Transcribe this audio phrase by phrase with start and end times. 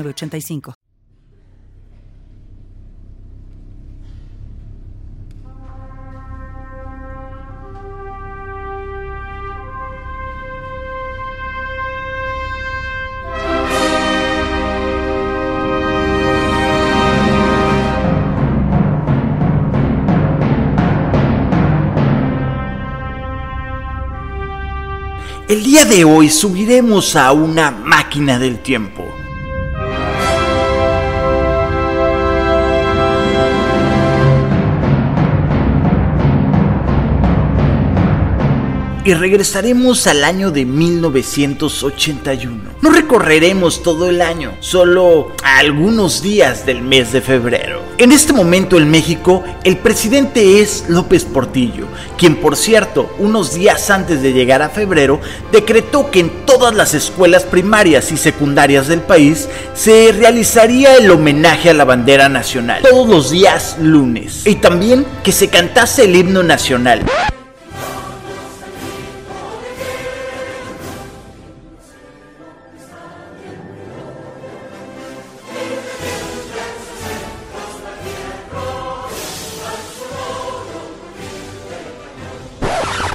[0.00, 0.74] 85
[25.52, 29.21] El día de hoy subiremos a una máquina del tiempo.
[39.04, 42.62] Y regresaremos al año de 1981.
[42.80, 47.82] No recorreremos todo el año, solo algunos días del mes de febrero.
[47.98, 51.86] En este momento en México, el presidente es López Portillo,
[52.16, 56.94] quien por cierto, unos días antes de llegar a febrero, decretó que en todas las
[56.94, 63.08] escuelas primarias y secundarias del país se realizaría el homenaje a la bandera nacional, todos
[63.08, 67.02] los días lunes, y también que se cantase el himno nacional.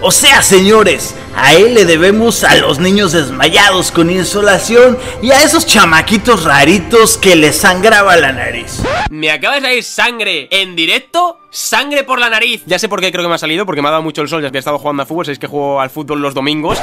[0.07, 5.43] O sea, señores, a él le debemos a los niños desmayados con insolación y a
[5.43, 8.81] esos chamaquitos raritos que le sangraba la nariz.
[9.09, 12.63] Me acaba de salir sangre en directo, sangre por la nariz.
[12.65, 14.29] Ya sé por qué creo que me ha salido, porque me ha dado mucho el
[14.29, 16.79] sol, ya que he estado jugando a fútbol, sabéis que juego al fútbol los domingos.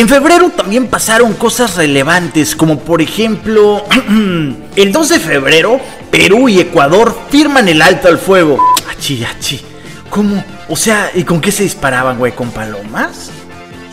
[0.00, 3.84] En febrero también pasaron cosas relevantes, como por ejemplo,
[4.74, 5.78] el 2 de febrero,
[6.10, 8.58] Perú y Ecuador firman el alto al fuego.
[8.90, 9.60] Achi, achi.
[10.08, 10.42] ¿Cómo?
[10.70, 12.32] O sea, ¿y con qué se disparaban, güey?
[12.32, 13.30] ¿Con palomas?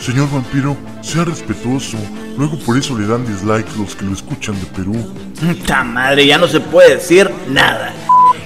[0.00, 1.98] Señor vampiro, sea respetuoso.
[2.38, 5.14] Luego por eso le dan dislike los que lo escuchan de Perú.
[5.66, 6.24] ¡Ta madre!
[6.24, 7.92] Ya no se puede decir nada.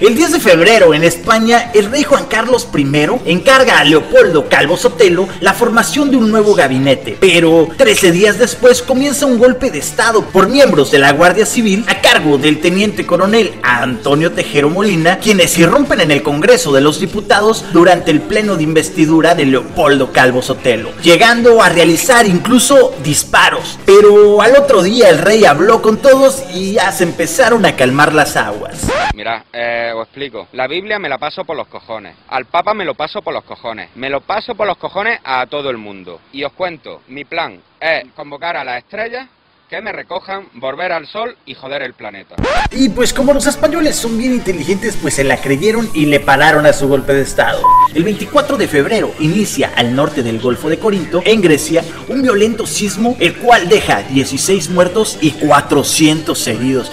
[0.03, 2.85] El 10 de febrero en España, el rey Juan Carlos I
[3.23, 8.81] encarga a Leopoldo Calvo Sotelo la formación de un nuevo gabinete, pero 13 días después
[8.81, 13.05] comienza un golpe de estado por miembros de la Guardia Civil a cargo del teniente
[13.05, 18.57] coronel Antonio Tejero Molina, quienes irrumpen en el Congreso de los Diputados durante el pleno
[18.57, 23.79] de investidura de Leopoldo Calvo Sotelo, llegando a realizar incluso disparos.
[23.85, 28.13] Pero al otro día el rey habló con todos y ya se empezaron a calmar
[28.13, 28.81] las aguas.
[29.15, 30.47] Mira, eh, os explico.
[30.53, 32.15] La Biblia me la paso por los cojones.
[32.27, 33.89] Al Papa me lo paso por los cojones.
[33.95, 36.21] Me lo paso por los cojones a todo el mundo.
[36.31, 39.27] Y os cuento, mi plan es convocar a las estrellas
[39.73, 42.35] que me recojan, volver al sol y joder el planeta.
[42.69, 46.67] Y pues como los españoles son bien inteligentes, pues se la creyeron y le pararon
[46.67, 47.59] a su golpe de estado.
[47.95, 52.67] El 24 de febrero inicia al norte del Golfo de Corinto, en Grecia, un violento
[52.67, 56.91] sismo, el cual deja 16 muertos y 400 heridos.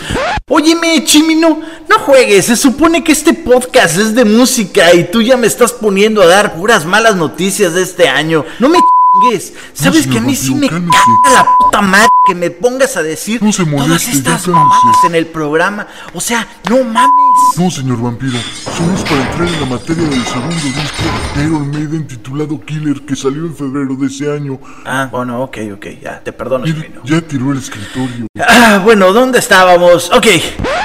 [0.48, 5.36] Óyeme, Chimino, no juegues, se supone que este podcast es de música y tú ya
[5.36, 8.46] me estás poniendo a dar puras malas noticias de este año.
[8.58, 10.86] No me chingues, sabes que a mí sí me caga
[11.34, 14.78] la puta madre que me pongas a decir No se todas moleste, estas ya mamadas
[14.82, 15.06] cálmese.
[15.06, 15.86] en el programa.
[16.12, 17.10] O sea, no mames.
[17.56, 18.38] No, señor vampiro,
[18.76, 21.02] solo es para entrar en la materia del segundo disco
[21.34, 24.60] de Iron Maiden titulado Killer que salió en febrero de ese año.
[24.84, 26.66] Ah, bueno, ok, ok, ya, te perdono,
[27.04, 28.26] ya tiró el escritorio.
[28.38, 30.10] Ah, bueno, ¿dónde estábamos?
[30.12, 30.26] Ok,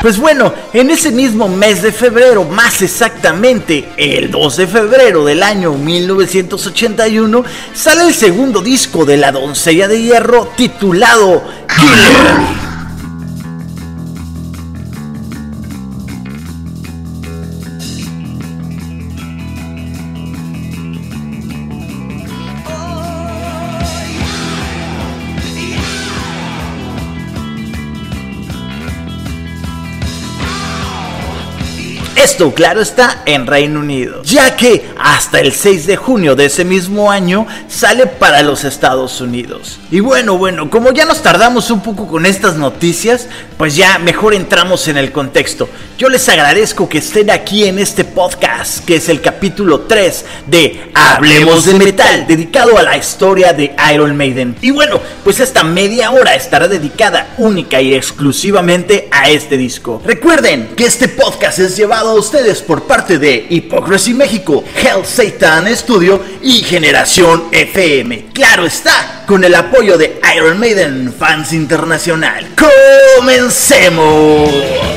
[0.01, 5.43] pues bueno, en ese mismo mes de febrero, más exactamente el 2 de febrero del
[5.43, 12.74] año 1981, sale el segundo disco de La Doncella de Hierro titulado Killer.
[32.35, 36.65] Esto, claro está, en Reino Unido, ya que hasta el 6 de junio de ese
[36.65, 39.79] mismo año sale para los Estados Unidos.
[39.89, 44.33] Y bueno, bueno, como ya nos tardamos un poco con estas noticias, pues ya mejor
[44.33, 45.69] entramos en el contexto.
[45.97, 50.91] Yo les agradezco que estén aquí en este podcast, que es el capítulo 3 de
[50.93, 54.57] Hablemos de Metal, dedicado a la historia de Iron Maiden.
[54.59, 60.01] Y bueno, pues esta media hora estará dedicada única y exclusivamente a este disco.
[60.03, 66.19] Recuerden que este podcast es llevado ustedes por parte de Hypocrisy México, Hell Satan Studio
[66.41, 68.29] y Generación FM.
[68.33, 72.47] Claro está, con el apoyo de Iron Maiden Fans Internacional.
[73.19, 74.94] ¡Comencemos!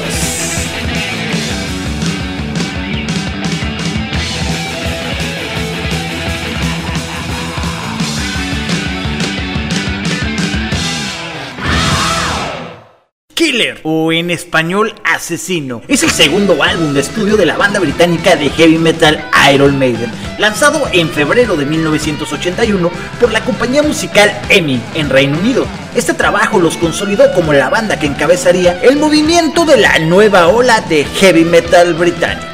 [13.48, 18.36] Killer, o en español Asesino, es el segundo álbum de estudio de la banda británica
[18.36, 19.24] de heavy metal
[19.54, 25.64] Iron Maiden, lanzado en febrero de 1981 por la compañía musical EMI en Reino Unido.
[25.94, 30.82] Este trabajo los consolidó como la banda que encabezaría el movimiento de la nueva ola
[30.82, 32.47] de heavy metal británico.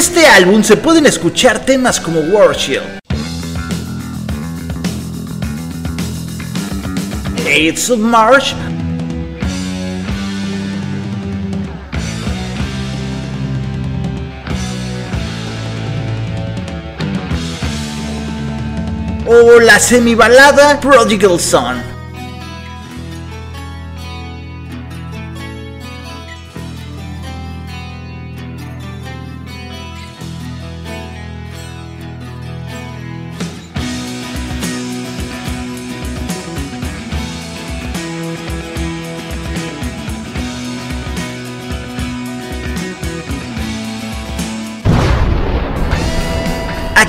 [0.00, 3.00] Este álbum se pueden escuchar temas como Warshield,
[7.90, 8.54] of March,
[19.26, 21.89] o la semibalada Prodigal Son.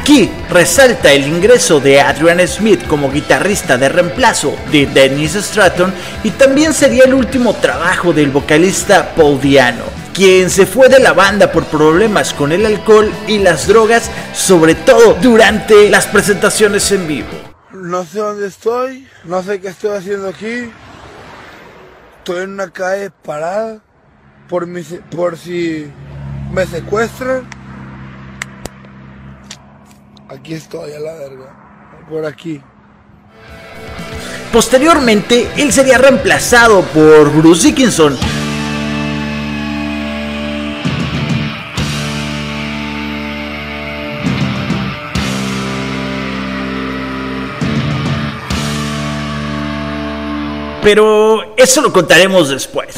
[0.01, 5.93] Aquí resalta el ingreso de Adrian Smith como guitarrista de reemplazo de Dennis Stratton
[6.23, 11.13] y también sería el último trabajo del vocalista Paul Diano, quien se fue de la
[11.13, 17.07] banda por problemas con el alcohol y las drogas, sobre todo durante las presentaciones en
[17.07, 17.29] vivo.
[17.71, 20.71] No sé dónde estoy, no sé qué estoy haciendo aquí.
[22.17, 23.81] Estoy en una calle parada
[24.49, 25.85] por, mi, por si
[26.51, 27.60] me secuestran.
[30.31, 32.05] Aquí estoy a la verga.
[32.09, 32.61] Por aquí.
[34.53, 38.17] Posteriormente, él sería reemplazado por Bruce Dickinson.
[50.81, 52.95] Pero eso lo contaremos después.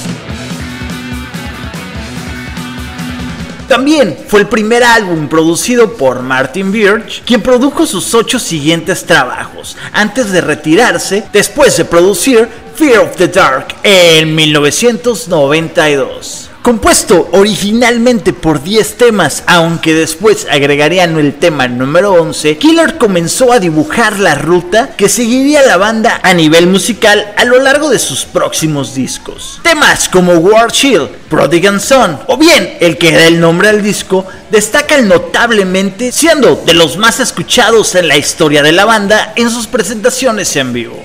[3.73, 9.75] También fue el primer álbum producido por Martin Birch, quien produjo sus ocho siguientes trabajos,
[9.91, 16.51] antes de retirarse después de producir Fear of the Dark en 1992.
[16.63, 23.59] Compuesto originalmente por 10 temas, aunque después agregarían el tema número 11, Killer comenzó a
[23.59, 28.23] dibujar la ruta que seguiría la banda a nivel musical a lo largo de sus
[28.23, 29.59] próximos discos.
[29.61, 34.25] Temas como War Shield, Prodigal Son o bien el que da el nombre al disco
[34.49, 39.67] destacan notablemente siendo de los más escuchados en la historia de la banda en sus
[39.67, 41.03] presentaciones en vivo.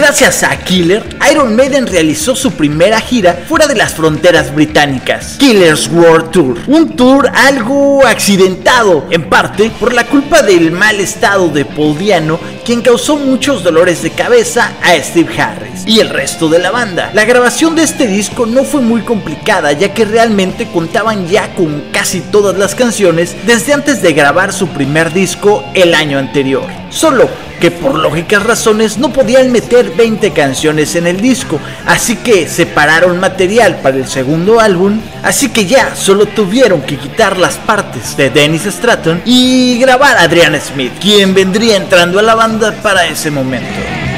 [0.00, 5.88] Gracias a Killer, Iron Maiden realizó su primera gira fuera de las fronteras británicas, Killer's
[5.88, 11.66] World Tour, un tour algo accidentado, en parte por la culpa del mal estado de
[11.66, 16.60] Paul Diano, quien causó muchos dolores de cabeza a Steve Harris y el resto de
[16.60, 17.10] la banda.
[17.12, 21.84] La grabación de este disco no fue muy complicada ya que realmente contaban ya con
[21.92, 26.64] casi todas las canciones desde antes de grabar su primer disco el año anterior.
[26.88, 27.28] Solo
[27.60, 33.20] que por lógicas razones no podían meter 20 canciones en el disco, así que separaron
[33.20, 38.30] material para el segundo álbum, así que ya solo tuvieron que quitar las partes de
[38.30, 43.30] Dennis Stratton y grabar a Adrian Smith, quien vendría entrando a la banda para ese
[43.30, 44.09] momento.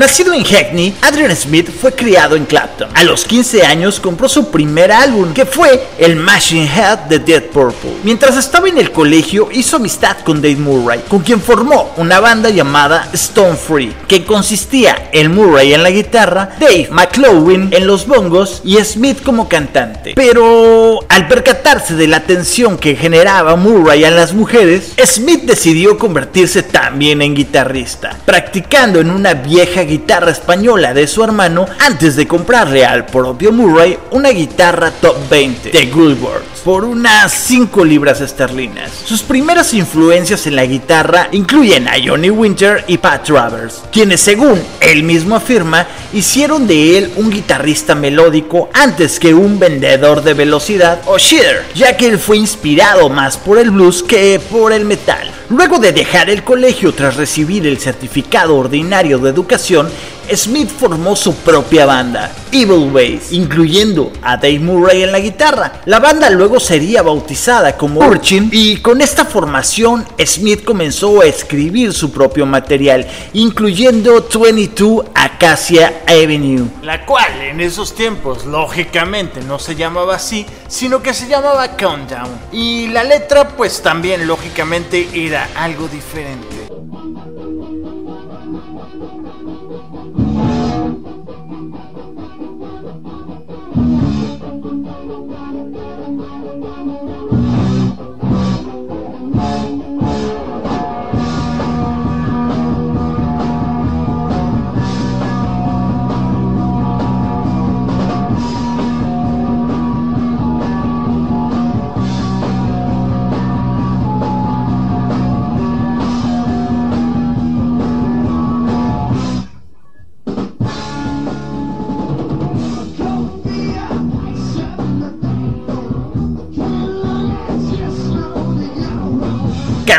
[0.00, 2.88] Nacido en Hackney, Adrian Smith fue criado en Clapton.
[2.94, 7.42] A los 15 años compró su primer álbum, que fue el Machine Head de Dead
[7.42, 7.98] Purple.
[8.02, 12.48] Mientras estaba en el colegio, hizo amistad con Dave Murray, con quien formó una banda
[12.48, 18.62] llamada Stone Free, que consistía en Murray en la guitarra, Dave McLaughlin en los bongos
[18.64, 20.14] y Smith como cantante.
[20.16, 26.62] Pero al percatarse de la atención que generaba Murray a las mujeres, Smith decidió convertirse
[26.62, 32.86] también en guitarrista, practicando en una vieja guitarra española de su hermano antes de comprarle
[32.86, 38.92] al propio Murray una guitarra top 20 de Goldberg por unas 5 libras esterlinas.
[39.04, 44.62] Sus primeras influencias en la guitarra incluyen a Johnny Winter y Pat Travers, quienes según
[44.80, 51.00] él mismo afirma hicieron de él un guitarrista melódico antes que un vendedor de velocidad
[51.06, 55.39] o cheater, ya que él fue inspirado más por el blues que por el metal.
[55.50, 59.90] Luego de dejar el colegio tras recibir el certificado ordinario de educación,
[60.34, 65.80] Smith formó su propia banda, Evil Ways, incluyendo a Dave Murray en la guitarra.
[65.86, 71.92] La banda luego sería bautizada como Urchin y con esta formación Smith comenzó a escribir
[71.92, 79.74] su propio material, incluyendo 22 Acacia Avenue, la cual en esos tiempos lógicamente no se
[79.74, 82.30] llamaba así, sino que se llamaba Countdown.
[82.52, 86.59] Y la letra pues también lógicamente era algo diferente.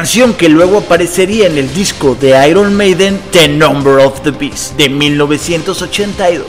[0.02, 4.76] Canción que luego aparecería en el disco de Iron Maiden The Number of the Beast
[4.76, 6.44] de 1982.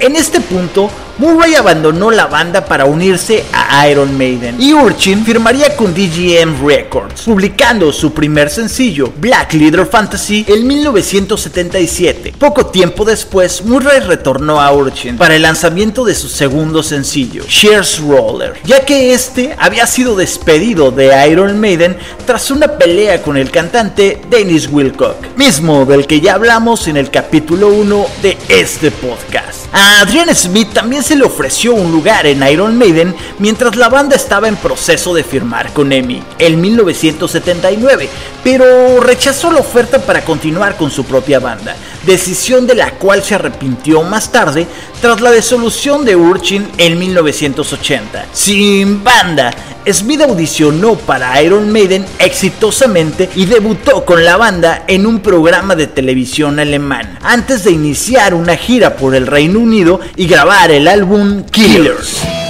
[0.00, 0.88] En este punto,
[1.18, 7.22] Murray abandonó la banda para unirse a Iron Maiden y Urchin firmaría con DGM Records,
[7.22, 12.34] publicando su primer sencillo, Black Leader Fantasy, en 1977.
[12.38, 18.00] Poco tiempo después, Murray retornó a Urchin para el lanzamiento de su segundo sencillo, Shears
[18.00, 23.50] Roller, ya que este había sido despedido de Iron Maiden tras una pelea con el
[23.50, 29.66] cantante Dennis Wilcock, mismo del que ya hablamos en el capítulo 1 de este podcast.
[29.72, 34.48] Adrian Smith también se le ofreció un lugar en Iron Maiden mientras la banda estaba
[34.48, 38.08] en proceso de firmar con EMI en 1979,
[38.42, 43.34] pero rechazó la oferta para continuar con su propia banda, decisión de la cual se
[43.34, 44.66] arrepintió más tarde
[45.00, 48.26] tras la disolución de Urchin en 1980.
[48.32, 49.52] Sin banda,
[49.90, 55.86] Smith audicionó para Iron Maiden exitosamente y debutó con la banda en un programa de
[55.86, 61.44] televisión alemán, antes de iniciar una gira por el Reino Unido y grabar el álbum
[61.44, 62.41] Killers.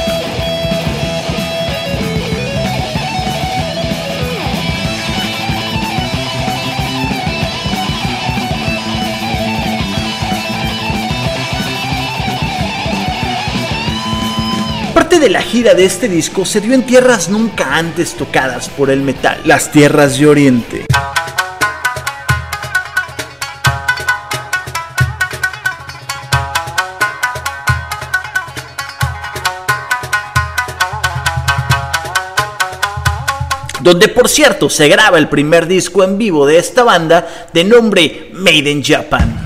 [14.94, 18.90] Parte de la gira de este disco se dio en tierras nunca antes tocadas por
[18.90, 20.86] el metal, las tierras de Oriente.
[33.80, 38.30] donde por cierto se graba el primer disco en vivo de esta banda de nombre
[38.32, 39.41] Made in Japan.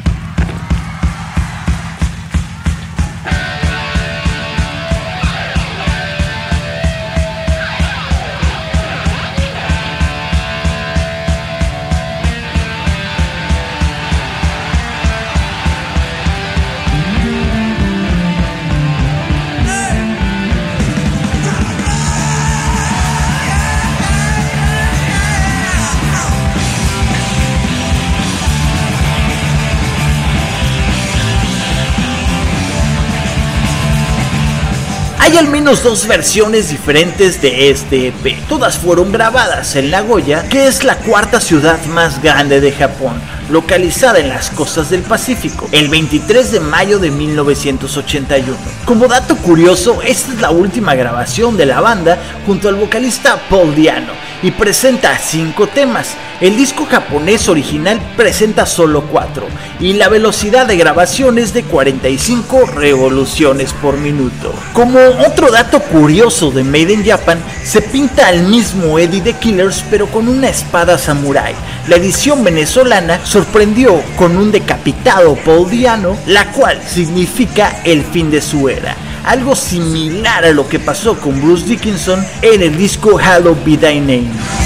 [35.38, 38.48] Al menos dos versiones diferentes de este EP.
[38.48, 44.18] Todas fueron grabadas en Nagoya, que es la cuarta ciudad más grande de Japón, localizada
[44.18, 48.56] en las costas del Pacífico, el 23 de mayo de 1981.
[48.86, 53.74] Como dato curioso, esta es la última grabación de la banda junto al vocalista Paul
[53.74, 54.12] Diano
[54.46, 56.14] y presenta cinco temas.
[56.40, 59.48] El disco japonés original presenta solo cuatro
[59.80, 64.54] y la velocidad de grabación es de 45 revoluciones por minuto.
[64.72, 69.84] Como otro dato curioso de Made in Japan, se pinta al mismo Eddie de Killers
[69.90, 71.56] pero con una espada samurai.
[71.88, 78.40] La edición venezolana sorprendió con un decapitado Paul Diano, la cual significa el fin de
[78.40, 78.94] su era
[79.26, 84.00] algo similar a lo que pasó con Bruce Dickinson en el disco Hello Be Thy
[84.00, 84.65] Name.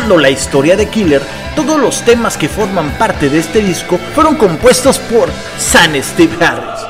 [0.00, 1.20] La historia de Killer,
[1.54, 6.80] todos los temas que forman parte de este disco fueron compuestos por San Steve Harris.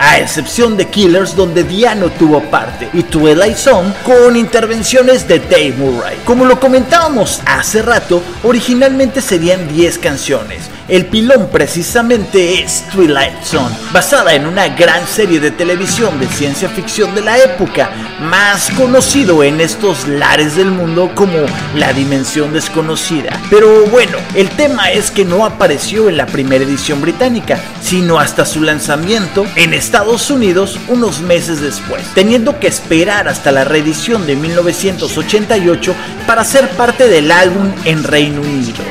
[0.00, 5.74] a excepción de Killers donde Diano tuvo parte y Twilight Zone con intervenciones de Dave
[5.76, 6.16] Murray.
[6.24, 10.70] Como lo comentábamos hace rato, originalmente serían 10 canciones.
[10.88, 16.66] El pilón precisamente es Twilight Zone, basada en una gran serie de televisión de ciencia
[16.70, 17.90] ficción de la época,
[18.22, 21.40] más conocido en estos lares del mundo como
[21.74, 23.38] La Dimensión Desconocida.
[23.50, 28.46] Pero bueno, el tema es que no apareció en la primera edición británica, sino hasta
[28.46, 34.36] su lanzamiento en Estados Unidos unos meses después, teniendo que esperar hasta la reedición de
[34.36, 35.94] 1988
[36.26, 38.82] para ser parte del álbum en Reino Unido.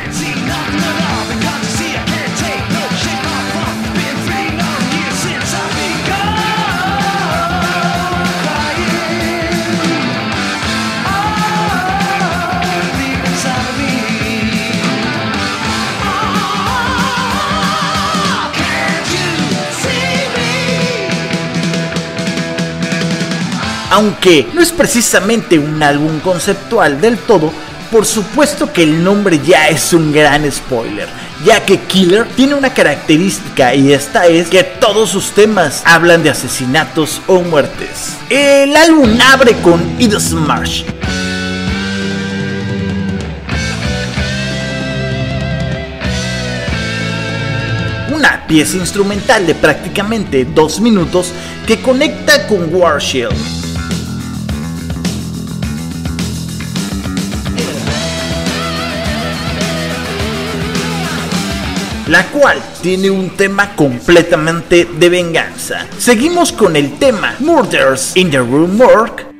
[23.97, 27.51] Aunque no es precisamente un álbum conceptual del todo,
[27.91, 31.09] por supuesto que el nombre ya es un gran spoiler,
[31.43, 36.29] ya que Killer tiene una característica y esta es que todos sus temas hablan de
[36.29, 38.15] asesinatos o muertes.
[38.29, 40.83] El álbum abre con Edith Marsh.
[48.13, 51.33] Una pieza instrumental de prácticamente dos minutos
[51.65, 53.66] que conecta con Warshield.
[62.07, 65.85] La cual tiene un tema completamente de venganza.
[65.97, 69.36] Seguimos con el tema Murders in the Room Work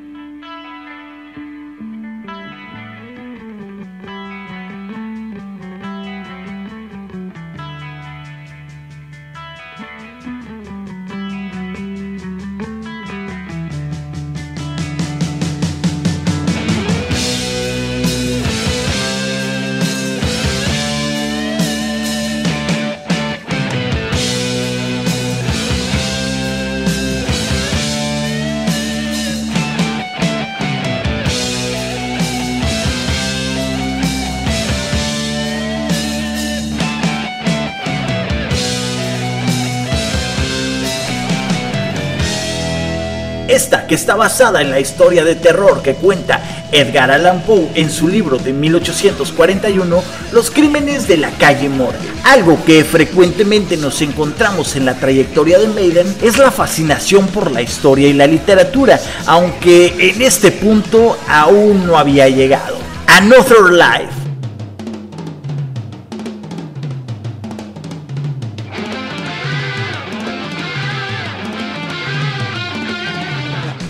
[43.88, 48.08] que está basada en la historia de terror que cuenta Edgar Allan Poe en su
[48.08, 51.98] libro de 1841, Los crímenes de la calle Morgue.
[52.24, 57.62] Algo que frecuentemente nos encontramos en la trayectoria de Maiden es la fascinación por la
[57.62, 62.78] historia y la literatura, aunque en este punto aún no había llegado.
[63.08, 64.17] Another Life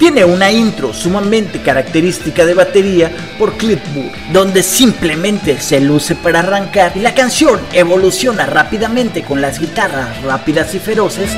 [0.07, 6.93] tiene una intro sumamente característica de batería por Clipboard, donde simplemente se luce para arrancar
[6.95, 11.29] y la canción evoluciona rápidamente con las guitarras rápidas y feroces.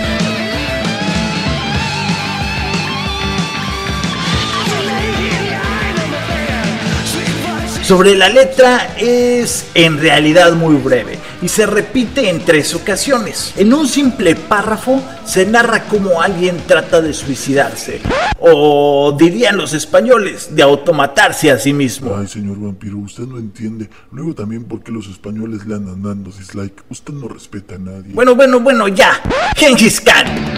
[7.82, 13.54] Sobre la letra es en realidad muy breve y se repite en tres ocasiones.
[13.58, 18.02] En un simple párrafo se narra cómo alguien trata de suicidarse,
[18.40, 22.16] o dirían los españoles, de automatarse a sí mismo.
[22.16, 23.90] Ay, señor vampiro, usted no entiende.
[24.12, 26.84] Luego también porque los españoles le andan dando dislike.
[26.90, 28.14] Usted no respeta a nadie.
[28.14, 29.22] Bueno, bueno, bueno, ya.
[29.56, 30.49] Gengis Khan.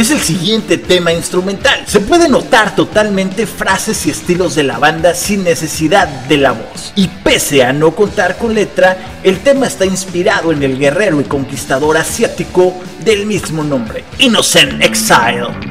[0.00, 1.82] Es el siguiente tema instrumental.
[1.86, 6.92] Se puede notar totalmente frases y estilos de la banda sin necesidad de la voz.
[6.96, 11.24] Y pese a no contar con letra, el tema está inspirado en el guerrero y
[11.24, 15.69] conquistador asiático del mismo nombre, Innocent Exile.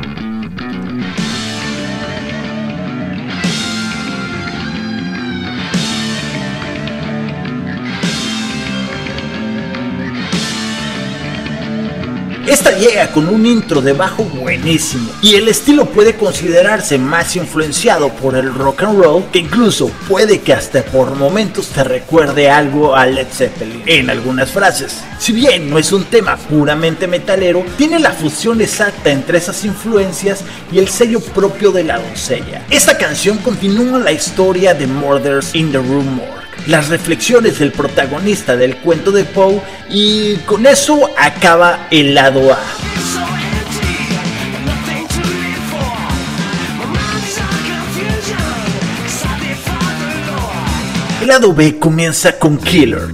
[12.49, 18.09] Esta llega con un intro de bajo buenísimo y el estilo puede considerarse más influenciado
[18.09, 22.95] por el rock and roll que incluso puede que hasta por momentos te recuerde algo
[22.95, 24.97] a Led Zeppelin en algunas frases.
[25.19, 30.43] Si bien no es un tema puramente metalero, tiene la fusión exacta entre esas influencias
[30.71, 32.65] y el sello propio de la doncella.
[32.71, 36.19] Esta canción continúa la historia de Murders in the Room
[36.67, 42.59] las reflexiones del protagonista del cuento de Poe y con eso acaba el lado A.
[51.21, 53.09] El lado B comienza con Killer,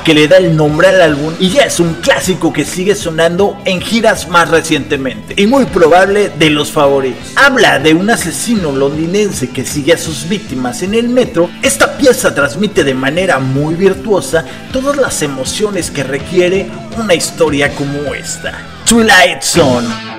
[0.00, 3.58] que le da el nombre al álbum y ya es un clásico que sigue sonando
[3.64, 7.32] en giras más recientemente y muy probable de los favoritos.
[7.36, 11.50] Habla de un asesino londinense que sigue a sus víctimas en el metro.
[11.62, 18.14] Esta pieza transmite de manera muy virtuosa todas las emociones que requiere una historia como
[18.14, 18.66] esta.
[18.86, 20.11] Twilight Zone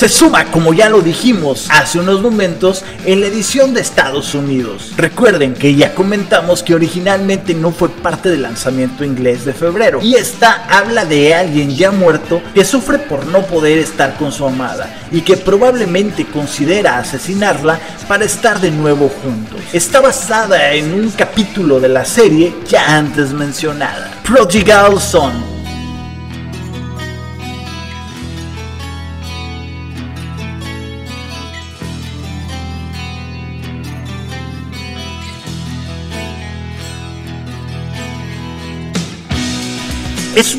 [0.00, 4.94] se suma, como ya lo dijimos hace unos momentos, en la edición de Estados Unidos.
[4.96, 10.14] Recuerden que ya comentamos que originalmente no fue parte del lanzamiento inglés de febrero, y
[10.14, 14.90] esta habla de alguien ya muerto que sufre por no poder estar con su amada
[15.12, 19.60] y que probablemente considera asesinarla para estar de nuevo juntos.
[19.74, 25.49] Está basada en un capítulo de la serie ya antes mencionada, Prodigal Son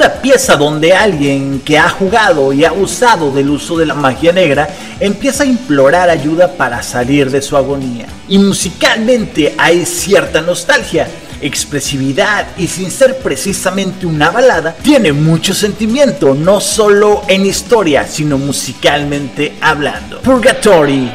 [0.02, 4.32] una pieza donde alguien que ha jugado y ha usado del uso de la magia
[4.32, 4.68] negra
[5.00, 8.08] empieza a implorar ayuda para salir de su agonía.
[8.28, 11.08] Y musicalmente hay cierta nostalgia,
[11.40, 18.40] expresividad y sin ser precisamente una balada, tiene mucho sentimiento, no solo en historia, sino
[18.40, 20.20] musicalmente hablando.
[20.22, 21.12] Purgatory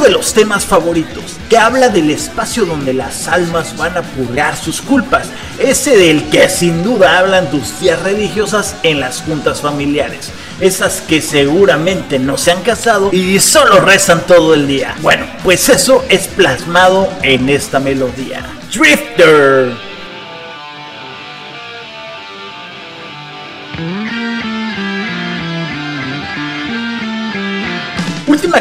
[0.00, 4.82] de los temas favoritos, que habla del espacio donde las almas van a purgar sus
[4.82, 5.28] culpas,
[5.58, 10.30] ese del que sin duda hablan tus tías religiosas en las juntas familiares,
[10.60, 14.94] esas que seguramente no se han casado y solo rezan todo el día.
[15.02, 18.44] Bueno, pues eso es plasmado en esta melodía.
[18.72, 19.85] Drifter.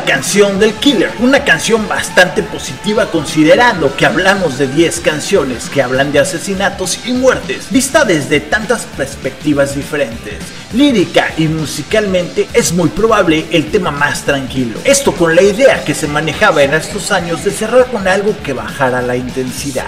[0.05, 6.11] Canción del Killer, una canción bastante positiva considerando que hablamos de 10 canciones que hablan
[6.11, 10.35] de asesinatos y muertes, vista desde tantas perspectivas diferentes.
[10.73, 14.79] Lírica y musicalmente es muy probable el tema más tranquilo.
[14.83, 18.53] Esto con la idea que se manejaba en estos años de cerrar con algo que
[18.53, 19.87] bajara la intensidad.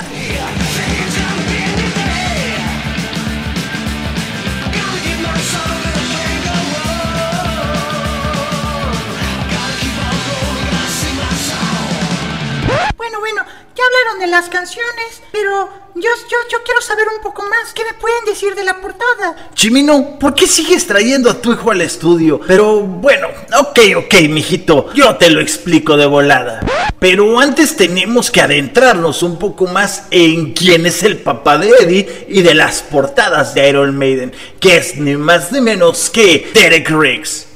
[13.88, 17.73] Hablaron de las canciones, pero yo, yo, yo quiero saber un poco más.
[17.73, 19.50] ¿Qué me pueden decir de la portada?
[19.54, 22.39] Chimino, ¿por qué sigues trayendo a tu hijo al estudio?
[22.45, 23.28] Pero bueno,
[23.60, 26.60] ok, ok, mijito, yo te lo explico de volada.
[27.00, 32.26] Pero antes tenemos que adentrarnos un poco más en quién es el papá de Eddie
[32.28, 36.89] y de las portadas de Iron Maiden, que es ni más ni menos que Derek
[36.89, 37.47] Riggs.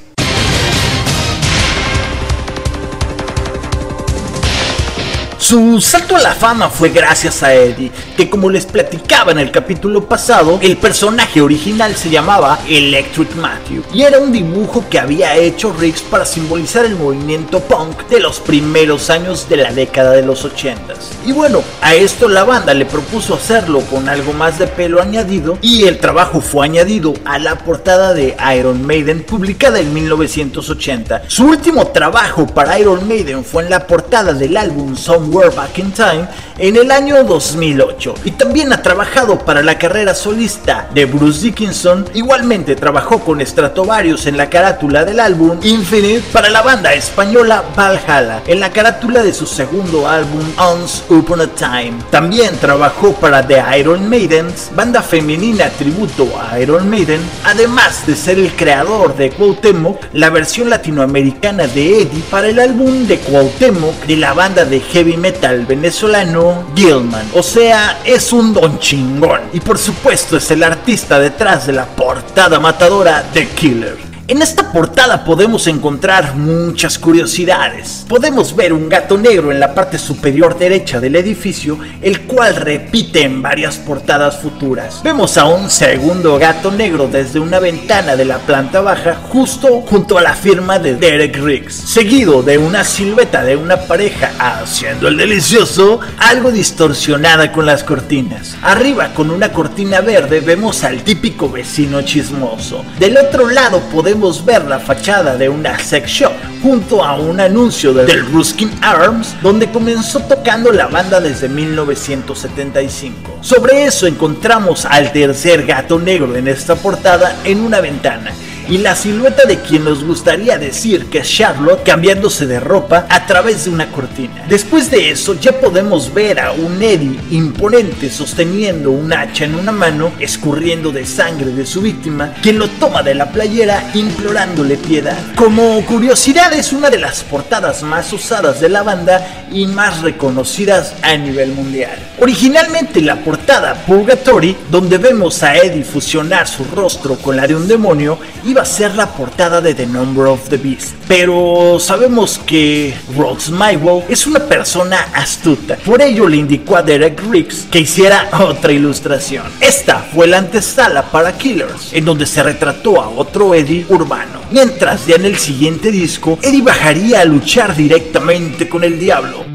[5.52, 9.50] Su salto a la fama fue gracias a Eddie, que como les platicaba en el
[9.50, 15.36] capítulo pasado, el personaje original se llamaba Electric Matthew y era un dibujo que había
[15.36, 20.22] hecho Riggs para simbolizar el movimiento punk de los primeros años de la década de
[20.22, 20.94] los 80
[21.26, 25.58] Y bueno, a esto la banda le propuso hacerlo con algo más de pelo añadido
[25.60, 31.24] y el trabajo fue añadido a la portada de Iron Maiden publicada en 1980.
[31.28, 35.92] Su último trabajo para Iron Maiden fue en la portada del álbum Somewhere Back in
[35.92, 36.28] Time
[36.58, 42.06] en el año 2008 y también ha trabajado para la carrera solista de Bruce Dickinson.
[42.14, 48.42] Igualmente trabajó con Stratovarius en la carátula del álbum Infinite para la banda española Valhalla
[48.46, 51.94] en la carátula de su segundo álbum Once Upon a Time.
[52.10, 58.38] También trabajó para The Iron Maidens, banda femenina tributo a Iron Maiden, además de ser
[58.38, 64.16] el creador de Cuauhtémoc, la versión latinoamericana de Eddie para el álbum de Cuauhtémoc de
[64.16, 65.31] la banda de heavy metal
[65.66, 67.28] venezolano Gilman.
[67.34, 69.40] O sea, es un don chingón.
[69.52, 74.11] Y por supuesto es el artista detrás de la portada matadora de Killer.
[74.32, 78.06] En esta portada podemos encontrar muchas curiosidades.
[78.08, 83.24] Podemos ver un gato negro en la parte superior derecha del edificio, el cual repite
[83.24, 85.02] en varias portadas futuras.
[85.04, 90.16] Vemos a un segundo gato negro desde una ventana de la planta baja justo junto
[90.16, 95.18] a la firma de Derek Riggs, seguido de una silueta de una pareja haciendo el
[95.18, 98.56] delicioso, algo distorsionada con las cortinas.
[98.62, 102.82] Arriba con una cortina verde vemos al típico vecino chismoso.
[102.98, 106.32] Del otro lado podemos ver la fachada de una sex shop
[106.62, 113.38] junto a un anuncio del Ruskin Arms donde comenzó tocando la banda desde 1975.
[113.40, 118.30] Sobre eso encontramos al tercer gato negro en esta portada en una ventana
[118.72, 123.26] y la silueta de quien nos gustaría decir que es Charlotte cambiándose de ropa a
[123.26, 124.46] través de una cortina.
[124.48, 129.72] Después de eso ya podemos ver a un Eddie imponente sosteniendo un hacha en una
[129.72, 135.18] mano, escurriendo de sangre de su víctima, quien lo toma de la playera implorándole piedad.
[135.36, 140.94] Como curiosidad es una de las portadas más usadas de la banda y más reconocidas
[141.02, 141.98] a nivel mundial.
[142.18, 147.68] Originalmente la portada Purgatory, donde vemos a Eddie fusionar su rostro con la de un
[147.68, 150.94] demonio, iba ser la portada de The Number of the Beast.
[151.08, 155.76] Pero sabemos que Rhodes Mywell es una persona astuta.
[155.76, 159.44] Por ello le indicó a Derek Riggs que hiciera otra ilustración.
[159.60, 164.40] Esta fue la antesala para Killers, en donde se retrató a otro Eddie urbano.
[164.50, 169.51] Mientras ya en el siguiente disco, Eddie bajaría a luchar directamente con el diablo.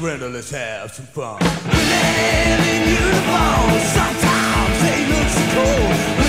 [0.00, 1.38] surrender, let's have some fun.
[1.40, 6.19] We live in uniform, sometimes they look so cold.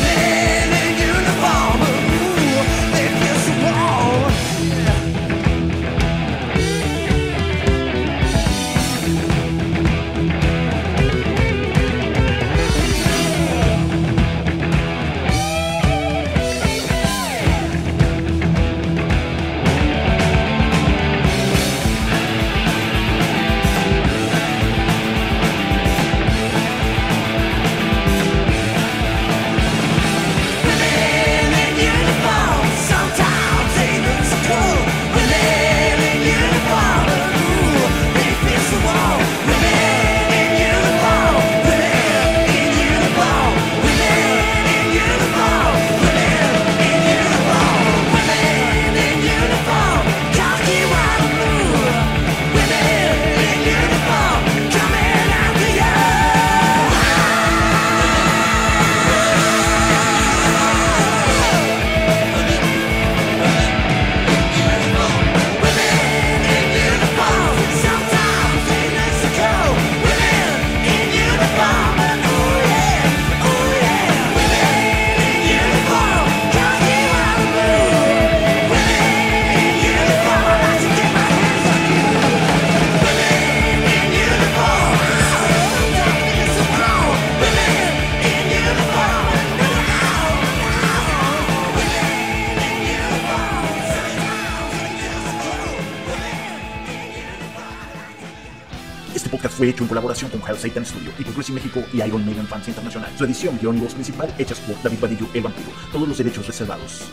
[99.61, 103.11] Fue hecho en colaboración con Hell Satan Studio y México y Iron Maiden Fans Internacional.
[103.15, 105.69] Su edición, guion y voz principal hechas por David Padillo, el vampiro.
[105.91, 107.03] Todos los derechos reservados.